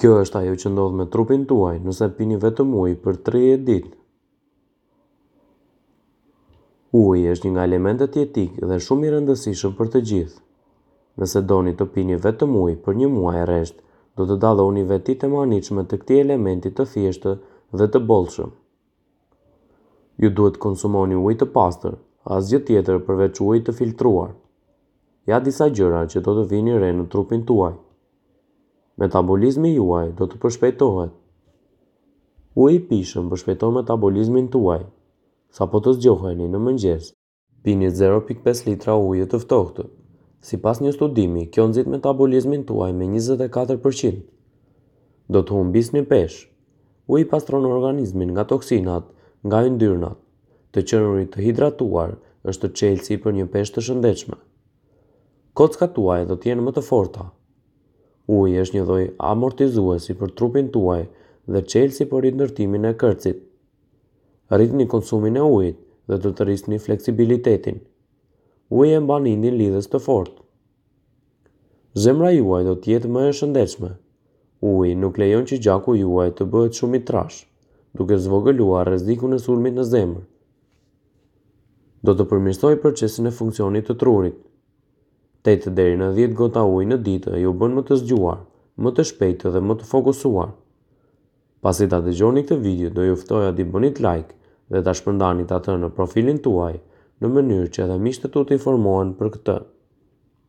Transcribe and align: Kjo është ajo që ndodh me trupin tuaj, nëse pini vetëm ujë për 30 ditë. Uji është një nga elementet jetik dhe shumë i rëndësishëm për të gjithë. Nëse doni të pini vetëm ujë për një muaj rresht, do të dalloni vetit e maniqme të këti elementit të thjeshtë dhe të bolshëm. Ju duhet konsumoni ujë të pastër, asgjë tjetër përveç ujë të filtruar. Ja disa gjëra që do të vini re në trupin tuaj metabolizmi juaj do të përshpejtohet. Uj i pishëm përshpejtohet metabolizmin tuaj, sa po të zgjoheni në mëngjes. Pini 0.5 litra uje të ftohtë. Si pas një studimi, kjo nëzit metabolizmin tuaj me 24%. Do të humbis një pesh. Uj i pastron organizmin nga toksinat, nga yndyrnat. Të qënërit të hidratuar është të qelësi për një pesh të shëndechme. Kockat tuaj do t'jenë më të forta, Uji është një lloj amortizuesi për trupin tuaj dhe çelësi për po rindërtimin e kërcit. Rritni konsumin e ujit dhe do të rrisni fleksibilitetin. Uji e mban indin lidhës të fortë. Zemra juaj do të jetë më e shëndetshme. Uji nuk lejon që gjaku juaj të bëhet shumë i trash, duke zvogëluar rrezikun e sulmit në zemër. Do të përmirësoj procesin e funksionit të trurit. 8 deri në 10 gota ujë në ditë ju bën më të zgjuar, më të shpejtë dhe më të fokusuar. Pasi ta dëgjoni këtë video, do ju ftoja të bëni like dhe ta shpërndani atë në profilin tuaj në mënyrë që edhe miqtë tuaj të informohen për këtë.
Kjo 0.00 0.16
është 0.22 0.36
ajo 0.42 0.54
që 0.60 0.70
ndodh 0.72 0.96
me 0.96 1.04
trupin 1.12 1.44
tuaj, 1.50 1.76
nëse 1.84 2.06
pini 2.16 2.36
vetëm 2.40 2.72
ujë 2.80 2.96
për 3.04 3.16
30 3.28 3.62
ditë. 3.68 3.92
Uji 7.00 7.22
është 7.32 7.48
një 7.48 7.52
nga 7.54 7.64
elementet 7.68 8.16
jetik 8.20 8.58
dhe 8.72 8.76
shumë 8.86 9.06
i 9.08 9.12
rëndësishëm 9.14 9.72
për 9.78 9.88
të 9.94 10.02
gjithë. 10.10 10.42
Nëse 11.22 11.42
doni 11.52 11.72
të 11.78 11.86
pini 11.96 12.18
vetëm 12.26 12.58
ujë 12.64 12.76
për 12.84 12.98
një 13.00 13.08
muaj 13.14 13.46
rresht, 13.52 13.80
do 14.20 14.26
të 14.28 14.36
dalloni 14.44 14.84
vetit 14.92 15.24
e 15.28 15.32
maniqme 15.36 15.84
të 15.88 16.00
këti 16.02 16.20
elementit 16.26 16.76
të 16.76 16.86
thjeshtë 16.92 17.34
dhe 17.80 17.88
të 17.96 18.04
bolshëm. 18.12 18.52
Ju 20.24 20.28
duhet 20.40 20.60
konsumoni 20.66 21.16
ujë 21.24 21.40
të 21.44 21.48
pastër, 21.56 21.96
asgjë 22.36 22.62
tjetër 22.68 23.00
përveç 23.08 23.42
ujë 23.48 23.64
të 23.70 23.76
filtruar. 23.80 24.36
Ja 25.32 25.40
disa 25.48 25.72
gjëra 25.72 26.04
që 26.12 26.24
do 26.28 26.36
të 26.40 26.46
vini 26.52 26.76
re 26.84 26.92
në 27.00 27.10
trupin 27.16 27.48
tuaj 27.52 27.74
metabolizmi 28.96 29.70
juaj 29.76 30.12
do 30.18 30.24
të 30.26 30.38
përshpejtohet. 30.40 31.10
Uj 32.56 32.76
i 32.78 32.78
pishëm 32.88 33.26
përshpejtohet 33.32 33.74
metabolizmin 33.82 34.46
tuaj, 34.54 34.86
sa 35.52 35.66
po 35.72 35.82
të 35.84 35.92
zgjoheni 35.98 36.46
në 36.48 36.60
mëngjes. 36.68 37.10
Pini 37.66 37.90
0.5 37.92 38.62
litra 38.70 38.94
uje 39.10 39.26
të 39.28 39.42
ftohtë. 39.44 39.84
Si 40.46 40.56
pas 40.64 40.80
një 40.80 40.94
studimi, 40.96 41.44
kjo 41.52 41.68
nëzit 41.68 41.90
metabolizmin 41.92 42.64
tuaj 42.68 42.94
me 42.96 43.08
24%. 43.12 44.24
Do 45.28 45.42
të 45.42 45.58
humbis 45.58 45.92
një 45.94 46.04
pesh. 46.12 46.38
Uj 47.12 47.20
i 47.24 47.28
pastron 47.30 47.68
organizmin 47.68 48.32
nga 48.34 48.44
toksinat, 48.48 49.10
nga 49.44 49.60
yndyrnat. 49.68 50.16
Të 50.72 50.86
qënërit 50.88 51.34
të 51.34 51.44
hidratuar 51.44 52.16
është 52.48 52.66
të 52.68 52.76
qelësi 52.80 53.20
për 53.24 53.36
një 53.42 53.46
pesh 53.54 53.74
të 53.76 53.84
shëndechme. 53.90 54.36
Kockat 55.56 55.94
tuaj 55.98 56.22
do 56.32 56.36
t'jenë 56.40 56.64
më 56.66 56.74
të 56.78 56.82
forta, 56.88 57.30
Uji 58.32 58.56
është 58.60 58.76
një 58.76 58.84
lloj 58.86 59.02
amortizuesi 59.30 60.14
për 60.22 60.32
trupin 60.38 60.68
tuaj 60.76 61.02
dhe 61.54 61.60
çelësi 61.72 62.06
për 62.06 62.10
po 62.12 62.22
rindërtimin 62.24 62.88
e 62.90 62.94
kërcit. 63.02 63.36
Rritni 64.56 64.86
konsumin 64.94 65.38
e 65.38 65.44
ujit 65.58 65.76
dhe 66.10 66.18
do 66.24 66.32
të 66.34 66.46
rrisni 66.48 66.80
fleksibilitetin. 66.86 67.78
Uji 68.80 68.96
e 68.98 69.02
mban 69.04 69.28
indin 69.32 69.54
lidhës 69.60 69.86
të 69.92 70.00
fortë. 70.08 70.42
Zemra 72.06 72.32
juaj 72.34 72.64
do 72.70 72.74
të 72.82 72.94
jetë 72.96 73.10
më 73.18 73.28
e 73.28 73.36
shëndetshme. 73.38 73.92
Uji 74.74 74.98
nuk 75.04 75.18
lejon 75.22 75.46
që 75.52 75.60
gjaku 75.68 75.94
juaj 76.00 76.26
të 76.40 76.48
bëhet 76.54 76.80
shumë 76.80 77.00
i 77.00 77.04
trash, 77.12 77.38
duke 78.00 78.18
zvogëluar 78.26 78.90
rrezikun 78.90 79.36
e 79.38 79.42
sulmit 79.46 79.76
në 79.78 79.86
zemër. 79.94 80.26
Do 82.04 82.14
të 82.14 82.26
përmirësoj 82.32 82.74
procesin 82.82 83.30
e 83.30 83.34
funksionit 83.40 83.86
të 83.90 83.98
trurit. 84.02 84.42
8 85.52 85.72
deri 85.78 85.96
në 86.00 86.08
10 86.16 86.32
gota 86.38 86.64
ujë 86.66 86.88
në 86.92 86.96
ditë 87.08 87.36
ju 87.42 87.52
bën 87.60 87.76
më 87.78 87.82
të 87.88 87.98
zgjuar, 88.02 88.40
më 88.84 88.92
të 88.96 89.04
shpejtë 89.12 89.52
dhe 89.54 89.62
më 89.68 89.76
të 89.82 89.88
fokusuar. 89.92 90.50
Pasi 91.64 91.86
ta 91.92 92.00
dëgjoni 92.06 92.42
këtë 92.46 92.58
video, 92.64 92.90
do 92.96 93.04
ju 93.06 93.16
ftoja 93.22 93.52
të 93.54 93.66
bëni 93.72 93.92
like 94.04 94.34
dhe 94.74 94.82
ta 94.86 94.94
shpërndani 94.98 95.46
atë 95.58 95.76
në 95.84 95.92
profilin 95.98 96.42
tuaj 96.46 96.72
në 97.22 97.30
mënyrë 97.36 97.70
që 97.74 97.84
edhe 97.86 98.00
miqtë 98.08 98.28
tuaj 98.34 98.48
të 98.50 98.60
informohen 98.60 99.14
për 99.22 99.34
këtë. 99.38 99.58